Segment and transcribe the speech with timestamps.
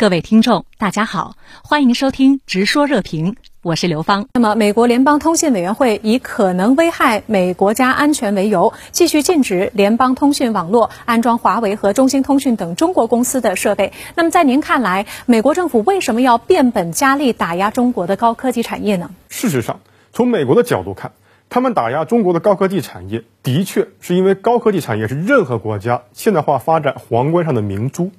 [0.00, 4.26] 各位听众，大家好，欢迎收听《直说热评》，我是刘芳。
[4.32, 13.92] 那么，美国联邦通信委员会以可能危害美国家安全为由，继续禁止联邦通讯网络安装华为和中兴通讯等中国公司的设备。
[14.14, 19.10] 那么，在您看来，美国政府为什么要变本加厉打压中国的高科技产业呢？
[19.28, 19.80] 事实上，
[20.14, 21.12] 从美国的角度看，
[21.50, 28.10] 他们打压中国的高科技产业，的确是因为高科技产业是任何国家现代化发展皇冠上的明珠。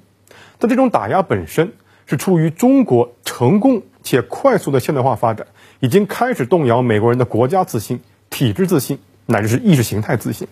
[0.62, 1.72] 但这种打压本身
[2.06, 5.48] 是出于中国成功且快速的现代化发展，
[5.80, 10.46] 已经开始动摇美国人的国家自信、体制自信，乃至是意识形态自信。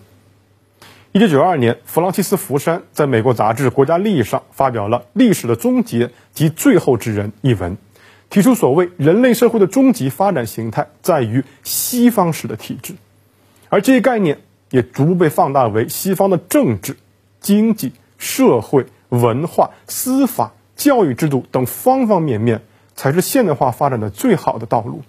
[1.13, 7.77] 一九九二年，弗朗西斯·福山在美国杂志《国家利益》上发表了《历史的终结及最后之人》一文，
[8.29, 12.95] 提出所谓人类社会的终极发展形态在于西方式的体制，
[13.69, 14.39] 而这一概念
[14.71, 16.97] 也逐步被放大为西方的政治、
[17.39, 18.85] 经济、社会。
[19.11, 22.61] 文化、司法、教育制度等方方面面，
[22.95, 25.01] 才是现代化发展的最好的道路。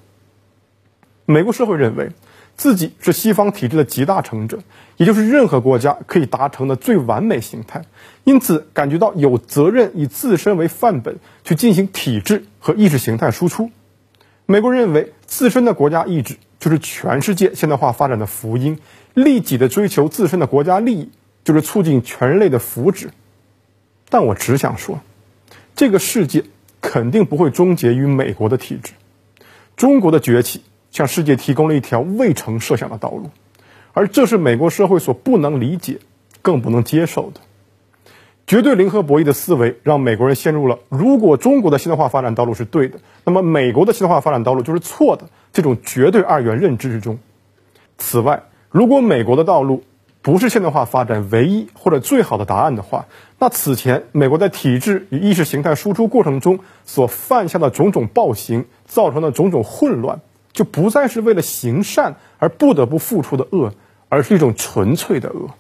[1.25, 2.11] 美国社会认为
[2.57, 4.59] 自己是西方体制的集大成者，
[4.97, 7.85] 也就是任何国家可以达成的最完美形态，
[8.25, 13.71] 因此感觉到有责任以自身为范本去进行体制和意识形态输出。
[14.47, 18.81] 美国认为自身的国家意志就是全世界现代化发展的福音，
[19.15, 21.11] 利己的追求自身的国家利益
[21.45, 23.09] 就是促进全人类的福祉。
[24.13, 25.01] 但我只想说，
[25.75, 26.45] 这个世界
[26.83, 28.93] 肯定不会终结于美国的体制。
[29.75, 33.31] 中国的崛起向世界提供了一条未曾设想的道路，
[33.95, 35.99] 而这是美国社会所不能理解、
[36.43, 37.41] 更不能接受的。
[38.47, 47.19] 绝对零和博弈的思维让美国人陷入了如果中国的现代化发展道路是对的，那么美国的现代化发展道路就是错的这种绝对二元认知之中。
[47.97, 49.85] 此外，如果美国的道路，
[50.23, 53.07] 不是现代化发展唯一或者最好的答案的话，
[53.41, 60.21] 那此前美国在体制与意识形态输出过程中所犯下的种种暴行，造成的种种混乱，
[60.53, 63.75] 就不再是为了行善而不得不付出的恶，
[64.09, 65.51] 而是一种纯粹的恶。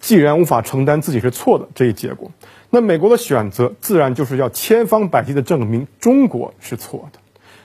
[0.00, 2.30] 既然无法承担自己是错的这一结果，
[2.70, 7.18] 那美国的选择自然就是要千方百计的证明中国是错的，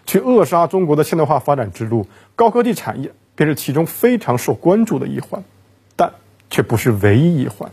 [0.05, 3.13] 去扼杀中国的现代化发展之路，高科技产业。
[3.35, 5.43] 便是其中非常受关注的一环，
[5.95, 6.13] 但
[6.49, 7.71] 却不是唯一一环。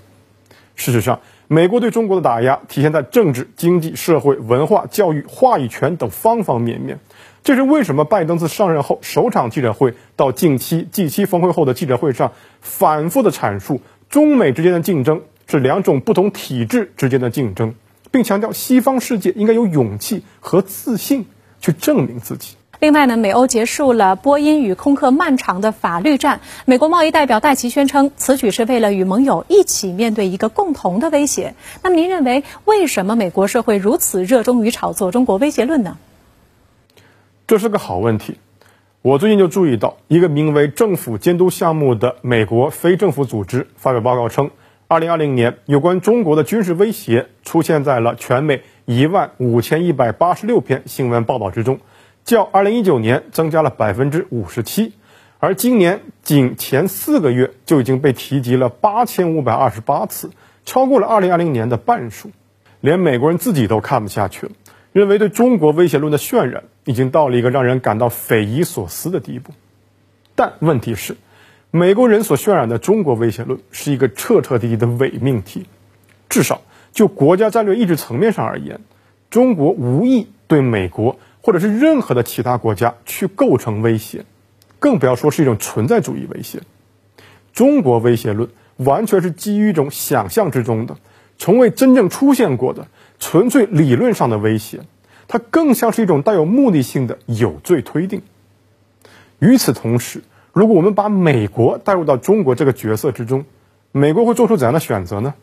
[0.75, 6.99] 事实上，美国对中国的打压体现在政治、经济、社会、文化、教育、话语权等方方面面。
[7.45, 17.75] 这是为什么拜登自上任后首场记者会到近期 G7 峰会后的记者会上，反复的阐述中美之间的竞争是两种不同体制之间的竞争，
[18.11, 21.27] 并强调西方世界应该有勇气和自信
[21.61, 22.57] 去证明自己。
[22.83, 26.41] 另外呢，美欧结束了波音与空客漫长的法律战。
[26.65, 31.55] 美国贸易代表戴奇宣称，此举是为了与盟友一起面对一个共同的威胁。
[31.85, 35.97] 那么，您认为为什么美国社会如此热衷于炒作中国威胁论呢？
[37.47, 38.39] 这是个好问题。
[39.01, 44.51] 我最近就注意到，一个名为“政府监督项目”的美国非政府组织发表报告称
[44.89, 51.79] ，2020年有关中国的军事威胁出现在了全美一万五千一百八十六篇新闻报道之中。
[52.25, 54.93] 较二零一九年增加了百分之五十七，
[55.39, 60.31] 而今年仅前四个月就已经被提及了八千五百二十八次，
[60.65, 62.31] 超过了二零二零年的半数。
[62.81, 64.53] 连美国人自己都看不下去了，
[64.93, 69.53] 认为对中国威胁论的渲染已经到了一个让人感到匪夷所思的地步。
[70.35, 71.17] 但问题是，
[71.71, 75.67] 美国人所渲染的中国威胁论是一个彻彻底底的伪命题。
[76.29, 76.63] 至少
[76.93, 78.81] 就国家战略意志层面上而言，
[79.31, 81.19] 中国无意对美国。
[81.43, 84.25] 或者是任何的其他国家去构成威胁，
[84.79, 86.61] 更不要说是一种存在主义威胁。
[87.53, 90.97] 中国威胁论完全是基于一种想象之中的、
[91.37, 92.87] 从未真正出现过的、
[93.19, 94.81] 纯粹理论上的威胁，
[95.29, 98.23] 它更像是一种带有目的性的有罪推定。
[99.41, 103.45] 与此同时，如果我们把美国带入到中国这个角色之中，
[103.91, 105.35] 美国会做出怎样的选择呢？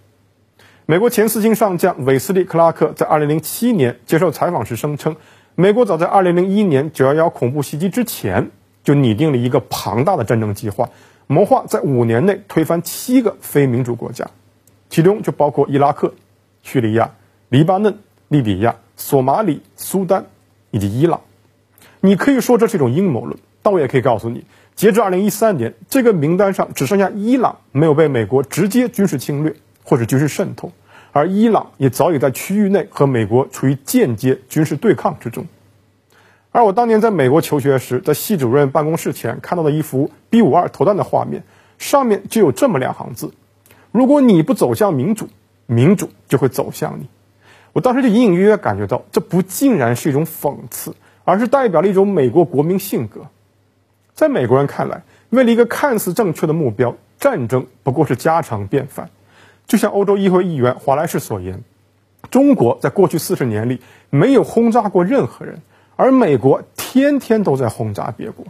[0.85, 5.15] 美国前四星上将韦斯利·克拉克在2007年接受采访时声称。
[5.55, 8.51] 美国早在2001年911恐怖袭击之前，
[8.83, 10.89] 就拟定了一个庞大的战争计划，
[11.27, 14.29] 谋划在五年内推翻七个非民主国家，
[14.89, 16.13] 其中就包括伊拉克、
[16.63, 17.11] 叙利亚、
[17.49, 17.99] 黎巴嫩、
[18.29, 20.27] 利比亚、索马里、苏丹
[20.71, 21.21] 以及伊朗。
[21.99, 30.71] 你可以说这是一种阴谋论，但我也可以告诉你，截至2013年，这个名单上只剩下伊朗没有被美国直接军事侵略或者军事渗透。
[31.11, 35.45] 而伊朗也早已在区域内和美国处于间接军事对抗之中。
[36.51, 41.43] 而我当年在美国求学时，在系主任办公室前看到的一幅 B 五二投弹的画面，
[41.77, 43.31] 上面就有这么两行字
[43.91, 45.29] ：“如果你不走向民主，
[45.67, 47.07] 民主就会走向你。”
[47.73, 53.27] 我当时就隐隐约约感觉到，这不竟然是一种讽刺，而是代表了一种美国国民性格。
[54.15, 59.11] 在美国人看来，为了一个看似正确的目标，战争不过是家常便饭。
[59.69, 61.63] 就像欧洲议会议员华莱士所言，
[62.31, 63.79] 中国在过去四十年里
[64.09, 65.61] 没有轰炸过任何人，
[65.95, 68.45] 而美国天天都在轰炸别国。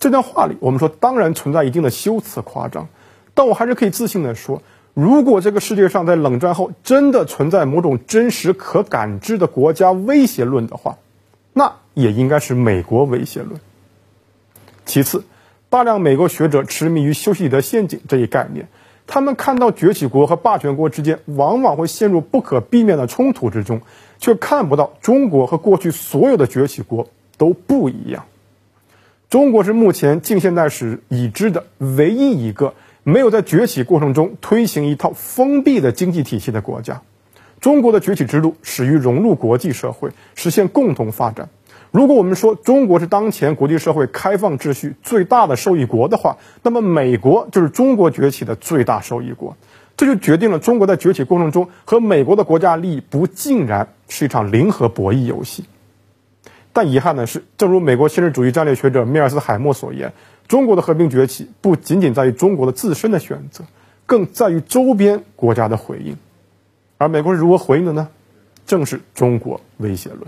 [0.00, 2.88] 这段话里，我们说当然存在一定的修辞夸张，
[3.34, 4.62] 但我还是可以自信地说。
[4.94, 10.96] 如果这个世界上在冷战后真的存在某种真实可感知的国家威胁论的话，
[11.52, 13.60] 那也应该是美国威胁论。
[14.86, 15.24] 其次，
[15.68, 18.68] 大量美国学者痴迷于修昔底德陷阱这一概念，
[19.06, 23.80] 他们看到崛起国和霸权国之间往往会陷入不可避免的冲突之中，
[24.18, 28.24] 却看不到中国和过去所有的崛起国都不一样。
[29.28, 32.74] 中国是目前近现代史已知的唯一一个。
[33.06, 37.02] 没有在崛起过程中推行一套封闭的经济体系的国家，
[37.60, 41.50] 中国的崛起之路始于融入国际社会，实现共同发展。
[41.94, 49.56] 如果我们说中国是当前国际社会开放秩序最大的受益国的话，那么美国就是中国崛起的最大受益国。
[49.96, 55.66] 这就决定了中国在崛起过程中和美国的国家利益不尽然是一场零和博弈游戏。
[56.72, 60.12] 但遗憾的是，正如美国现实主义战略学者米尔斯海默所言。
[60.48, 63.62] 中国的和平崛起不仅仅在于中国的自身的选择，
[64.04, 66.16] 更在于周边国家的回应。
[66.98, 68.08] 而美国是如何回应的呢？
[68.66, 70.22] 正是中国威胁论。